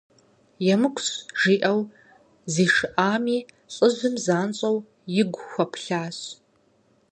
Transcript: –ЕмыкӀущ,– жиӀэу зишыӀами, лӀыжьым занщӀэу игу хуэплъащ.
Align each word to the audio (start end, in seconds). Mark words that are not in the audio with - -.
–ЕмыкӀущ,– 0.73 1.09
жиӀэу 1.41 1.81
зишыӀами, 2.53 3.37
лӀыжьым 3.73 4.15
занщӀэу 4.25 4.77
игу 5.19 5.41
хуэплъащ. 5.49 6.17